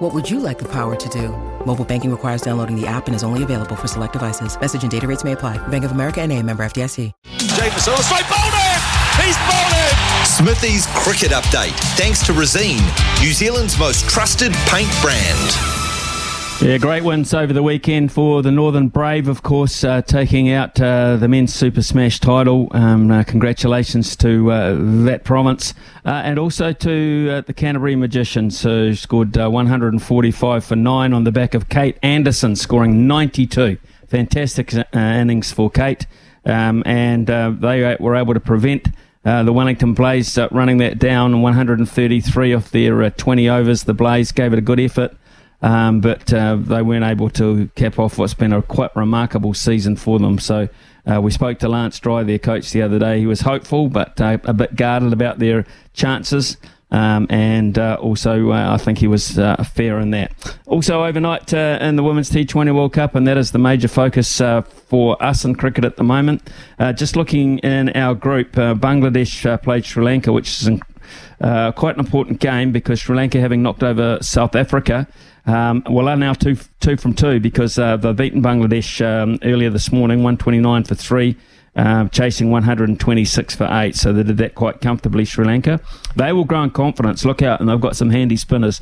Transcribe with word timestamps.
What 0.00 0.14
would 0.14 0.30
you 0.30 0.40
like 0.40 0.58
the 0.58 0.68
power 0.68 0.96
to 0.96 1.08
do? 1.10 1.28
Mobile 1.66 1.84
banking 1.84 2.10
requires 2.10 2.40
downloading 2.40 2.74
the 2.74 2.86
app 2.86 3.06
and 3.06 3.14
is 3.14 3.22
only 3.22 3.42
available 3.42 3.76
for 3.76 3.86
select 3.86 4.14
devices. 4.14 4.58
Message 4.58 4.80
and 4.82 4.90
data 4.90 5.06
rates 5.06 5.24
may 5.24 5.32
apply. 5.32 5.58
Bank 5.68 5.84
of 5.84 5.90
America 5.90 6.22
and 6.22 6.32
a 6.32 6.42
member 6.42 6.62
FDIC. 6.62 7.12
James 7.36 7.86
on 7.86 8.02
straight 8.02 8.24
bowled 8.26 8.56
it! 8.56 8.80
He's 9.20 9.36
bowled 9.44 9.74
it! 9.76 10.26
Smithy's 10.26 10.86
cricket 11.04 11.32
update. 11.32 11.78
Thanks 11.98 12.24
to 12.24 12.32
Resene, 12.32 12.80
New 13.20 13.34
Zealand's 13.34 13.78
most 13.78 14.08
trusted 14.08 14.54
paint 14.68 14.90
brand. 15.02 15.79
Yeah, 16.70 16.78
great 16.78 17.02
wins 17.02 17.34
over 17.34 17.52
the 17.52 17.64
weekend 17.64 18.12
for 18.12 18.42
the 18.42 18.52
Northern 18.52 18.86
Brave, 18.86 19.26
of 19.26 19.42
course, 19.42 19.82
uh, 19.82 20.02
taking 20.02 20.52
out 20.52 20.80
uh, 20.80 21.16
the 21.16 21.26
men's 21.26 21.52
Super 21.52 21.82
Smash 21.82 22.20
title. 22.20 22.68
Um, 22.70 23.10
uh, 23.10 23.24
congratulations 23.24 24.14
to 24.18 24.52
uh, 24.52 24.76
that 25.04 25.24
province. 25.24 25.74
Uh, 26.04 26.10
and 26.10 26.38
also 26.38 26.72
to 26.72 27.28
uh, 27.28 27.40
the 27.40 27.52
Canterbury 27.52 27.96
Magicians, 27.96 28.62
who 28.62 28.94
scored 28.94 29.34
145 29.34 30.64
for 30.64 30.76
9 30.76 31.12
on 31.12 31.24
the 31.24 31.32
back 31.32 31.54
of 31.54 31.68
Kate 31.68 31.98
Anderson, 32.04 32.54
scoring 32.54 33.08
92. 33.08 33.76
Fantastic 34.06 34.72
innings 34.94 35.50
for 35.50 35.70
Kate. 35.70 36.06
Um, 36.44 36.84
and 36.86 37.26
they 37.26 37.96
were 37.98 38.14
able 38.14 38.34
to 38.34 38.38
prevent. 38.38 38.90
the 39.24 39.52
Wellington 39.52 39.92
Blaze 39.94 40.38
running 40.52 40.78
that 40.78 41.00
down 41.00 41.42
133 41.42 42.54
off 42.54 42.70
their 42.70 43.10
20 43.10 43.48
overs. 43.48 43.82
The 43.82 43.92
Blaze 43.92 44.30
gave 44.30 44.52
it 44.52 44.60
a 44.60 44.62
good 44.62 44.78
effort. 44.78 45.16
Um, 45.62 46.00
but 46.00 46.32
uh, 46.32 46.56
they 46.56 46.82
weren't 46.82 47.04
able 47.04 47.28
to 47.30 47.68
cap 47.74 47.98
off 47.98 48.18
what's 48.18 48.34
been 48.34 48.52
a 48.52 48.62
quite 48.62 48.94
remarkable 48.96 49.52
season 49.52 49.96
for 49.96 50.18
them. 50.18 50.38
So 50.38 50.68
uh, 51.10 51.20
we 51.20 51.30
spoke 51.30 51.58
to 51.58 51.68
Lance 51.68 51.98
Dry, 51.98 52.22
their 52.22 52.38
coach, 52.38 52.70
the 52.70 52.82
other 52.82 52.98
day. 52.98 53.18
He 53.20 53.26
was 53.26 53.42
hopeful, 53.42 53.88
but 53.88 54.20
uh, 54.20 54.38
a 54.44 54.54
bit 54.54 54.76
guarded 54.76 55.12
about 55.12 55.38
their 55.38 55.66
chances. 55.92 56.56
Um, 56.92 57.28
and 57.30 57.78
uh, 57.78 57.98
also, 58.00 58.50
uh, 58.50 58.74
I 58.74 58.76
think 58.76 58.98
he 58.98 59.06
was 59.06 59.38
uh, 59.38 59.62
fair 59.62 60.00
in 60.00 60.10
that. 60.10 60.32
Also, 60.66 61.04
overnight 61.04 61.52
in 61.52 61.94
the 61.96 62.02
Women's 62.02 62.30
T20 62.30 62.74
World 62.74 62.92
Cup, 62.92 63.14
and 63.14 63.28
that 63.28 63.36
is 63.36 63.52
the 63.52 63.58
major 63.58 63.86
focus 63.86 64.38
for 64.38 65.22
us 65.22 65.44
in 65.44 65.54
cricket 65.54 65.84
at 65.84 65.96
the 65.96 66.02
moment. 66.02 66.50
just 66.96 67.14
looking 67.14 67.58
in 67.58 67.90
our 67.90 68.14
group, 68.14 68.52
Bangladesh 68.52 69.62
played 69.62 69.84
Sri 69.84 70.04
Lanka, 70.04 70.32
which 70.32 70.48
is 70.60 70.66
in, 70.66 70.80
quite 71.40 71.94
an 71.94 72.00
important 72.00 72.40
game 72.40 72.72
because 72.72 73.00
Sri 73.00 73.16
Lanka, 73.16 73.40
having 73.40 73.62
knocked 73.62 73.82
over 73.82 74.18
South 74.20 74.54
Africa, 74.56 75.06
um, 75.46 75.82
well, 75.88 76.08
are 76.08 76.16
now 76.16 76.32
two 76.32 76.56
two 76.80 76.96
from 76.96 77.14
two 77.14 77.40
because 77.40 77.78
uh, 77.78 77.96
they've 77.96 78.16
beaten 78.16 78.42
Bangladesh 78.42 79.04
um, 79.04 79.38
earlier 79.42 79.70
this 79.70 79.90
morning, 79.90 80.18
129 80.18 80.84
for 80.84 80.94
three. 80.94 81.36
Uh, 81.76 82.08
chasing 82.08 82.50
126 82.50 83.54
for 83.54 83.68
eight, 83.70 83.94
so 83.94 84.12
they 84.12 84.24
did 84.24 84.38
that 84.38 84.56
quite 84.56 84.80
comfortably. 84.80 85.24
Sri 85.24 85.44
Lanka, 85.44 85.80
they 86.16 86.32
will 86.32 86.44
grow 86.44 86.64
in 86.64 86.70
confidence. 86.70 87.24
Look 87.24 87.42
out, 87.42 87.60
and 87.60 87.68
they've 87.68 87.80
got 87.80 87.94
some 87.94 88.10
handy 88.10 88.34
spinners. 88.34 88.80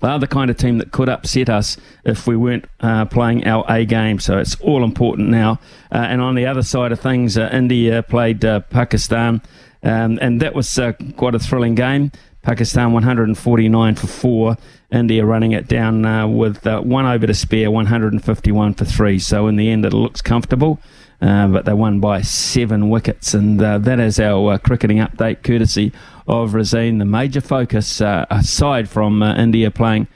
They 0.00 0.08
are 0.08 0.18
the 0.18 0.26
kind 0.26 0.50
of 0.50 0.58
team 0.58 0.76
that 0.78 0.92
could 0.92 1.08
upset 1.08 1.48
us 1.48 1.78
if 2.04 2.26
we 2.26 2.36
weren't 2.36 2.66
uh, 2.80 3.06
playing 3.06 3.46
our 3.46 3.64
A 3.70 3.86
game. 3.86 4.20
So 4.20 4.36
it's 4.36 4.54
all 4.60 4.84
important 4.84 5.30
now. 5.30 5.60
Uh, 5.90 5.98
and 5.98 6.20
on 6.20 6.34
the 6.34 6.44
other 6.44 6.62
side 6.62 6.92
of 6.92 7.00
things, 7.00 7.38
uh, 7.38 7.48
India 7.52 8.02
played 8.02 8.44
uh, 8.44 8.60
Pakistan, 8.60 9.40
um, 9.82 10.18
and 10.20 10.40
that 10.40 10.54
was 10.54 10.78
uh, 10.78 10.92
quite 11.16 11.34
a 11.34 11.38
thrilling 11.38 11.74
game. 11.74 12.12
Pakistan 12.42 12.92
149 12.92 13.94
for 13.94 14.06
four. 14.06 14.56
India 14.90 15.24
running 15.24 15.52
it 15.52 15.68
down 15.68 16.04
uh, 16.06 16.26
with 16.26 16.66
uh, 16.66 16.80
one 16.80 17.04
over 17.04 17.26
to 17.26 17.34
spare, 17.34 17.70
151 17.70 18.74
for 18.74 18.84
three. 18.84 19.18
So 19.18 19.46
in 19.48 19.56
the 19.56 19.70
end, 19.70 19.84
it 19.84 19.92
looks 19.92 20.22
comfortable. 20.22 20.80
Uh, 21.20 21.48
but 21.48 21.64
they 21.64 21.72
won 21.72 21.98
by 21.98 22.22
seven 22.22 22.90
wickets, 22.90 23.34
and 23.34 23.60
uh, 23.60 23.76
that 23.76 23.98
is 23.98 24.20
our 24.20 24.52
uh, 24.52 24.58
cricketing 24.58 24.98
update, 24.98 25.42
courtesy 25.42 25.92
of 26.28 26.52
Resene. 26.52 27.00
The 27.00 27.04
major 27.04 27.40
focus, 27.40 28.00
aside 28.00 28.88
from 28.88 29.20
India 29.24 29.72
playing 29.72 30.06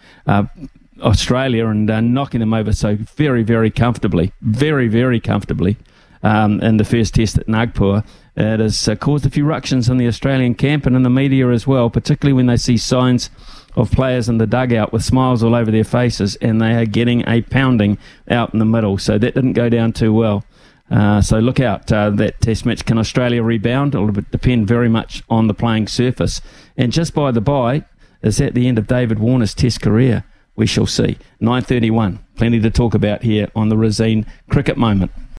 Australia 1.00 1.66
and 1.66 2.14
knocking 2.14 2.38
them 2.38 2.54
over 2.54 2.72
so 2.72 2.94
very, 2.94 3.42
very 3.42 3.68
comfortably, 3.68 4.32
very, 4.42 4.86
very 4.86 5.18
comfortably 5.18 5.76
um, 6.22 6.60
in 6.60 6.76
the 6.76 6.84
first 6.84 7.14
test 7.14 7.38
at 7.38 7.48
Nagpur, 7.48 8.04
it 8.36 8.60
has 8.60 8.88
caused 9.00 9.26
a 9.26 9.30
few 9.30 9.44
ructions 9.44 9.88
in 9.88 9.98
the 9.98 10.06
Australian 10.06 10.54
camp 10.54 10.86
and 10.86 10.96
in 10.96 11.02
the 11.02 11.10
media 11.10 11.50
as 11.50 11.66
well, 11.66 11.90
particularly 11.90 12.32
when 12.32 12.46
they 12.46 12.56
see 12.56 12.76
signs 12.76 13.28
of 13.76 13.90
players 13.90 14.28
in 14.28 14.38
the 14.38 14.46
dugout 14.46 14.92
with 14.92 15.04
smiles 15.04 15.42
all 15.42 15.54
over 15.54 15.70
their 15.70 15.84
faces, 15.84 16.36
and 16.36 16.60
they 16.60 16.74
are 16.74 16.86
getting 16.86 17.26
a 17.28 17.42
pounding 17.42 17.98
out 18.30 18.52
in 18.52 18.58
the 18.58 18.64
middle. 18.64 18.98
So 18.98 19.18
that 19.18 19.34
didn't 19.34 19.52
go 19.52 19.68
down 19.68 19.92
too 19.92 20.12
well. 20.12 20.44
Uh, 20.90 21.22
so 21.22 21.38
look 21.38 21.58
out 21.58 21.90
uh, 21.90 22.10
that 22.10 22.40
test 22.40 22.66
match. 22.66 22.84
Can 22.84 22.98
Australia 22.98 23.42
rebound? 23.42 23.94
It'll 23.94 24.08
depend 24.08 24.66
very 24.66 24.88
much 24.88 25.22
on 25.30 25.46
the 25.46 25.54
playing 25.54 25.88
surface. 25.88 26.42
And 26.76 26.92
just 26.92 27.14
by 27.14 27.30
the 27.30 27.40
by, 27.40 27.84
is 28.20 28.36
that 28.38 28.54
the 28.54 28.68
end 28.68 28.78
of 28.78 28.86
David 28.86 29.18
Warner's 29.18 29.54
test 29.54 29.80
career? 29.80 30.24
We 30.54 30.66
shall 30.66 30.86
see. 30.86 31.16
9.31. 31.40 32.18
Plenty 32.36 32.60
to 32.60 32.70
talk 32.70 32.94
about 32.94 33.22
here 33.22 33.48
on 33.56 33.70
the 33.70 33.76
Resene 33.76 34.26
Cricket 34.50 34.76
Moment. 34.76 35.10